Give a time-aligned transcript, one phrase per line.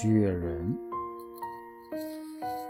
[0.00, 0.78] 雪人，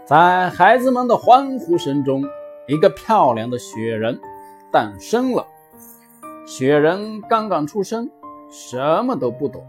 [0.03, 2.23] 在孩子们的欢呼声中，
[2.67, 4.19] 一个漂亮的雪人
[4.71, 5.45] 诞生了。
[6.47, 8.09] 雪人刚刚出生，
[8.49, 9.63] 什么都不懂，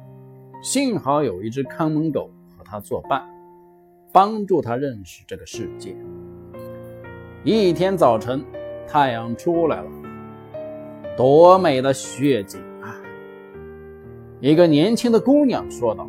[0.63, 3.23] 幸好有一只看门狗和他作伴，
[4.11, 5.95] 帮助他认识这个世界。
[7.45, 8.43] 一天早晨，
[8.89, 9.91] 太阳出来了，
[11.15, 12.97] 多美的雪景啊！
[14.41, 16.09] 一个年轻的姑娘说道。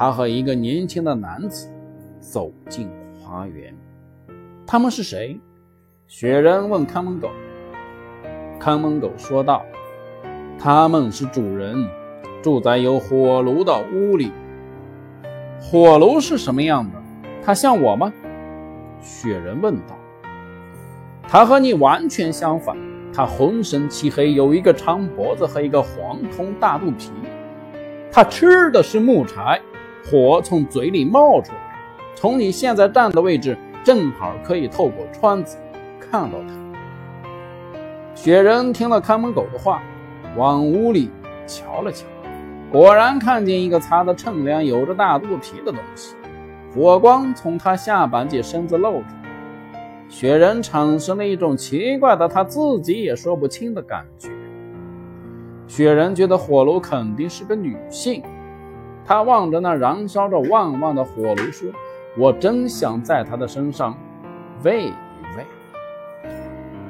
[0.00, 1.68] 他和一个年轻的男子
[2.20, 2.88] 走进
[3.20, 3.76] 花园。
[4.66, 5.38] 他们是谁？
[6.06, 7.28] 雪人问看门狗。
[8.58, 9.62] 看门狗说道
[10.58, 11.86] ：“他们是主人，
[12.40, 14.32] 住在有火炉的屋里。
[15.60, 16.96] 火炉是什么样的？
[17.44, 18.10] 它像我吗？”
[19.04, 19.98] 雪人问道。
[21.28, 22.74] “他和你完全相反。
[23.12, 27.10] 他浑身漆黑，有一个长脖子和一个黄铜大肚皮。
[28.10, 29.60] 他吃的是木柴。”
[30.04, 31.58] 火从嘴里冒出来，
[32.14, 35.56] 从你现在站的位置正好可以透过窗子
[35.98, 36.54] 看到它。
[38.14, 39.82] 雪人听了看门狗的话，
[40.36, 41.10] 往屋里
[41.46, 42.06] 瞧了瞧，
[42.70, 46.14] 果然看见一个擦得锃亮、有着大肚皮的东西，
[46.74, 49.06] 火光从他下半截身子露出。
[50.08, 54.28] 雪人产生了一种奇怪的、他自己也说不清的感觉。
[55.68, 58.22] 雪人觉得火炉肯定是个女性。
[59.10, 61.68] 他望着那燃烧着旺旺的火炉说
[62.16, 63.98] ：“我真想在他的身上
[64.62, 64.92] 喂一
[65.36, 65.44] 喂。”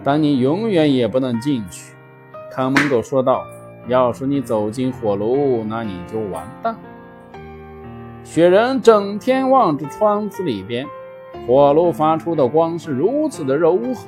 [0.05, 1.95] 但你永远也不能进去。”
[2.53, 3.43] 看门狗说道。
[3.89, 6.77] “要是你走进火炉，那你就完蛋。”
[8.23, 10.87] 雪人整天望着窗子里边，
[11.47, 14.07] 火炉发出的光是如此的柔和，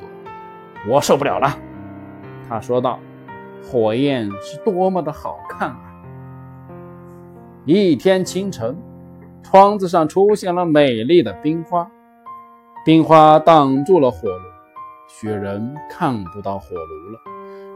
[0.87, 1.49] 我受不了了。
[2.47, 2.99] 他说道
[3.65, 5.89] ：“火焰是多么的好看啊！”
[7.65, 8.77] 一天清晨，
[9.41, 11.89] 窗子上出现了美丽的冰花，
[12.85, 14.45] 冰花挡住了火炉，
[15.07, 17.21] 雪人看不到火炉了。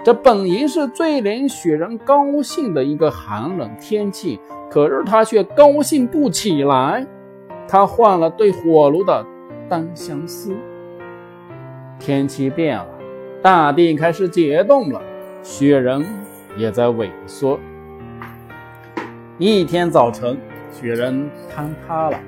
[0.03, 7.07] 这本应是最令雪人高兴的一个寒冷天气，可是他却高兴不起来。
[7.69, 9.25] 他换了对火炉的
[9.69, 10.53] 单相思。
[12.01, 12.89] 天气变了，
[13.41, 15.01] 大地开始解冻了，
[15.45, 16.05] 雪人
[16.57, 17.57] 也在萎缩。
[19.39, 20.35] 一天早晨，
[20.73, 22.19] 雪人坍塌了，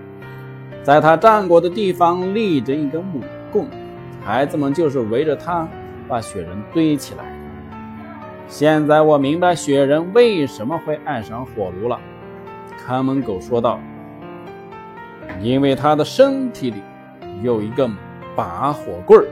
[0.82, 3.66] 在他站过的地方立着一根木棍，
[4.22, 5.66] 孩子们就是围着他
[6.06, 7.24] 把雪人堆起来。
[8.47, 11.98] 现在我明白雪人为什么会爱上火炉了，
[12.76, 13.80] 看门狗说道
[15.41, 16.82] ：“因为他的身体里
[17.42, 17.91] 有一根
[18.36, 19.26] 拔火棍儿。”